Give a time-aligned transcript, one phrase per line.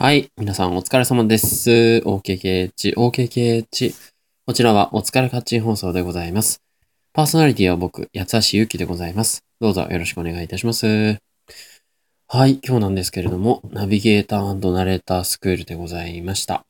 [0.00, 0.30] はい。
[0.36, 2.02] 皆さんお疲れ様です。
[2.04, 3.94] OKKH、OKKH。
[4.46, 6.62] こちらはお疲れカッチン放送でございます。
[7.12, 9.42] パーソナリティは僕、八橋ゆきでございます。
[9.58, 11.18] どうぞよろしくお願いいたします。
[12.28, 12.60] はい。
[12.64, 16.64] 今日なんですけれども、ナビゲーターナレータースクールでございました。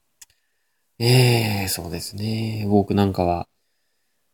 [0.98, 2.64] えー、そうですね。
[2.66, 3.46] 僕なんかは、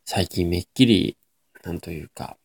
[0.04, 1.16] 最近めっきり、
[1.64, 2.36] なんというか、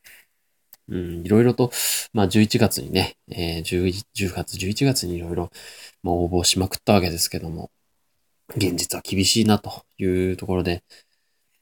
[0.89, 1.71] うん、いろいろと、
[2.13, 5.51] まあ11月にね、えー、10, 10月、11月にいろいろ、
[6.03, 7.71] まあ、応募しまくったわけですけども、
[8.55, 10.83] 現実は厳しいなというところで、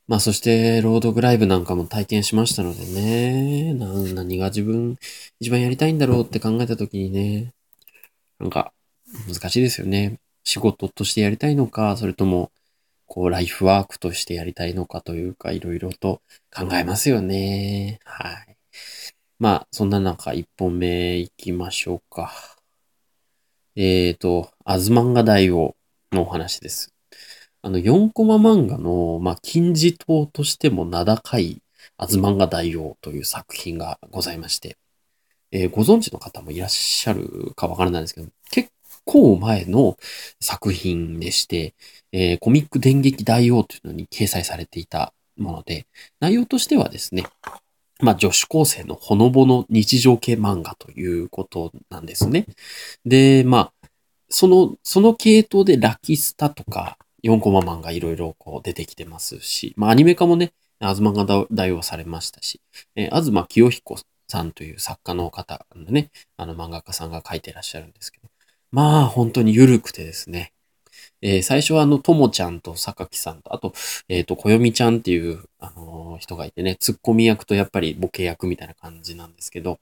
[0.08, 3.74] まあそして、ロードグライブなんかも体験しましたのでね、
[4.14, 4.98] 何が自分
[5.40, 7.54] 一番やりたいんだろうって考えた時にね、
[8.40, 8.74] なんか
[9.28, 10.20] 難しいですよね。
[10.44, 12.52] 仕事としてやりたいのか、それとも、
[13.06, 16.22] こう、ライフワークとしてやりたいのかというか、いろいろと
[16.56, 18.00] 考えますよね。
[18.06, 18.58] はい。
[19.40, 22.32] まあ、そんな中、一本目行きましょうか。
[23.76, 25.76] えーと、アズマンガ大王
[26.12, 26.92] のお話です。
[27.62, 31.62] あの、4コマ漫画の、まあ、金字塔としても名高い
[31.98, 34.76] アズマンガ大王という作品がございまして、
[35.52, 38.72] えー、ご存知の方もいらっしゃるかわからないんですけど、結
[39.06, 39.98] 構前の
[40.40, 41.76] 作品でして、
[42.12, 45.86] えー、コミック電撃大王というのに掲載されていたもので、
[46.20, 47.26] 内容としてはですね、
[48.02, 52.46] まあ、女子高生のほのぼの日常系漫画ということなんですね。
[53.06, 53.90] で、まあ、
[54.30, 62.62] その、その系統でラキスタとか、4コマ漫画いろいろこう出てきてますし、まあ、アニメ化もね、アズマが代用されましたし、
[62.96, 68.30] えー、東清彦さんという作家の方のね、あの漫画家さんが書いてらっしゃるんですけど、
[68.72, 70.54] まあ、本当に緩くてですね、
[71.22, 73.74] えー、最初はあの、ともちゃんと榊さんと、あと、
[74.08, 79.80] えっ、ー、と、こよみちゃんっていう、あのー、人がいてね、ツッコミ役とやっぱりボケ役みたいな感じなんですけど、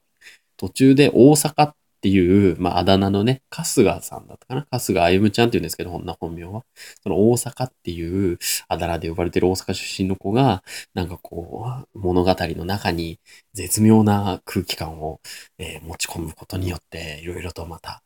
[0.57, 6.63] 途中で大阪っていう、まあ、あだ名のね、春日さんだったかな春日あゆむちゃんって言うんですけど、こんな本名は。
[7.01, 10.63] その大阪っていうあだ名で呼ばれてる大阪出身の子が、
[10.93, 13.19] なんかこう、物語の中に
[13.53, 15.19] 絶妙な空気感を、
[15.57, 18.03] え持ち込むことによって、いろいろとまた、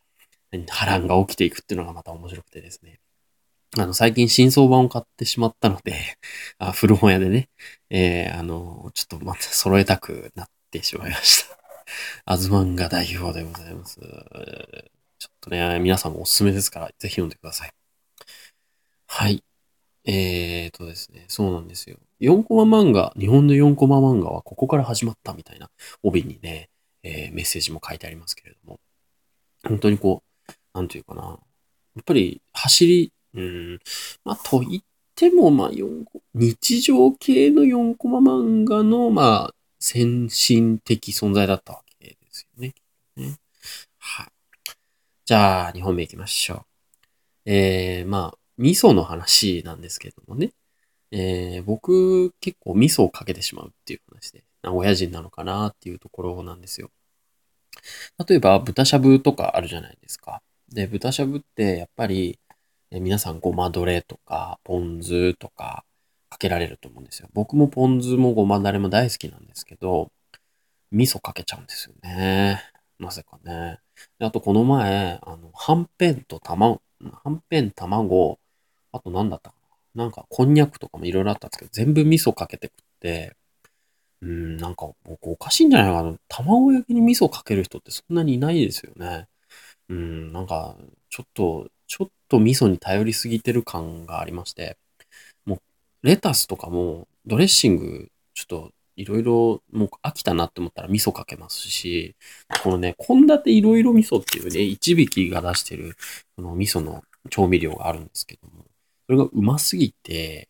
[0.67, 3.00] 波乱が起きていくっていうのがまた面白くてですね。
[3.78, 6.18] あの、最近新相版を買ってしまったので、
[6.57, 7.50] あ古本屋でね、
[7.90, 11.57] えー、あの、ちょっとまた揃えたくなってしまいました。
[12.25, 14.00] アズマンが代表でございます。
[14.00, 17.72] ちょっとね、皆さんもおすすめですから、ぜひ読んでください。
[19.08, 19.44] はい。
[20.06, 21.97] えーとですね、そうなんですよ。
[22.22, 25.69] 4コマ漫画、日本の4コマ漫画はここから始まったみたいな
[26.03, 26.69] 帯にね、
[27.03, 28.79] えー、メッセージも書いてありますけれども、
[29.63, 31.40] 本当にこう、なんていうかな。
[31.96, 33.79] やっぱり走りうん。
[34.23, 34.84] まあ、と言っ
[35.16, 42.73] ても、まあ、4日常系の4コマ漫画の、まあ、先進的存在だったわけですよね。
[43.16, 43.38] ね
[43.97, 44.28] はい。
[45.25, 46.59] じゃあ、2本目行きましょう。
[47.45, 50.51] えー、まあ、味噌の話なんですけどもね。
[51.11, 56.91] えー、僕、結構味噌をかけてしまうっていう話で、親人なのかなっていうところなんですよ。
[58.28, 60.41] 例えば、豚しゃぶとかあるじゃないですか。
[60.72, 62.40] で、豚しゃぶって、やっぱり、
[62.91, 65.85] え皆さんごまどれとか、ポン酢とか
[66.29, 67.29] かけられると思うんですよ。
[67.33, 70.11] 僕もポン酢もごまだれも大好きなんですけど、
[70.91, 72.63] 味噌かけちゃうんですよね。
[72.99, 73.79] なぜかね。
[74.19, 76.81] あとこの前、あの、はんぺんと卵、
[77.23, 78.39] はんぺん、卵、
[78.91, 79.55] あと何だったか
[79.95, 80.03] な。
[80.05, 83.35] なんか、こんにゃくとかもいろいろあったんですけど、全部味噌かけて食って、
[84.22, 86.17] うん、なんか僕おかしいんじゃないかな。
[86.28, 89.28] 卵焼きに味噌かける人ってそんなにいないですよね。
[89.89, 90.78] うん、なんか、
[91.09, 94.77] ちょっと、ちょっと味噌に頼りすぎてる感がありまして、
[95.45, 95.59] もう、
[96.03, 102.16] レタスとかも、ドレッシング、ちょっと、いろいろ、もう飽きたなって思ったら味噌かけますし、
[102.63, 105.95] このね、献立いろいろ味噌っていうね、一匹が出してる、
[106.35, 108.66] この味噌の調味料があるんですけども、
[109.07, 110.47] それがうますぎて、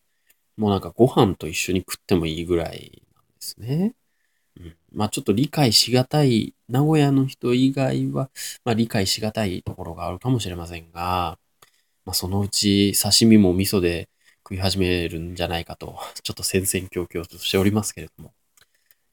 [0.57, 3.93] もうなんかご飯と一緒に食ってもいいぐらいなんですね。
[4.91, 8.29] まあちょっと理解しがたい、名古屋の人以外は、
[8.65, 11.37] まあ理解しがたいところがあるかもしれませんが、
[12.05, 14.09] まあそのうち刺身も味噌で
[14.43, 18.33] 食い始めるんじゃないかと、ちょっと戦々恐々としておりますけれども、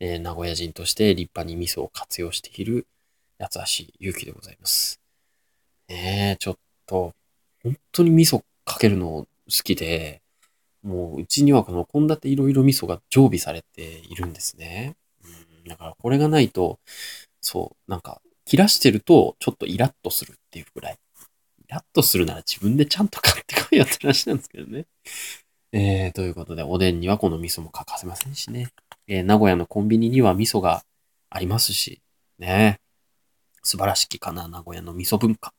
[0.01, 2.87] えー、名古屋人として立派に味噌を活用している
[3.39, 5.01] 八橋ゆうきでございます。
[5.89, 7.15] ねえ、ちょっと、
[7.63, 10.23] 本当に味噌かけるの好きで、
[10.83, 14.97] もううちにはこの献立いろいろ味噌が常備されているんですね。
[15.69, 16.81] だからこれがないと、
[17.41, 20.99] そう、なんか、切らしてると、ちょっとイラッとするっていうぐらい。
[21.65, 24.87] イラッとするなら自分でちゃんと買ってこいよって話なんですけどね。
[25.73, 28.69] えー、ということで、おでんにはこの味噌も欠かせませんしね。
[29.09, 30.85] えー、名古屋のコンビニには味噌が
[31.29, 32.01] ありますし、
[32.39, 32.81] ね。
[33.63, 35.53] 素晴らしきかな、名古屋の味噌文化。